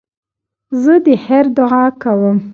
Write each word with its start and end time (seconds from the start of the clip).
زه 0.81 0.93
د 1.05 1.07
خیر 1.23 1.45
دؤعا 1.57 1.85
کوم. 2.01 2.37